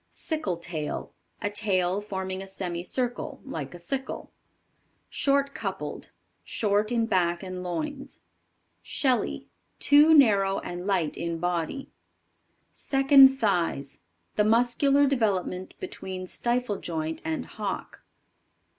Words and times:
Sickle 0.13 0.57
tail. 0.57 1.13
A 1.43 1.51
tail 1.51 2.01
forming 2.01 2.41
a 2.41 2.47
semicircle, 2.47 3.39
like 3.45 3.75
a 3.75 3.77
sickle. 3.77 4.31
Short 5.11 5.53
coupled. 5.53 6.09
Short 6.43 6.91
in 6.91 7.05
back 7.05 7.43
and 7.43 7.61
loins. 7.61 8.19
Shelly. 8.81 9.45
Too 9.77 10.15
narrow 10.15 10.57
and 10.61 10.87
light 10.87 11.17
in 11.17 11.37
body. 11.37 11.91
Second 12.71 13.37
Thighs. 13.37 13.99
The 14.37 14.43
muscular 14.43 15.05
development 15.05 15.75
between 15.79 16.25
stifle 16.25 16.77
joint 16.77 17.21
and 17.23 17.45
hock. 17.45 18.01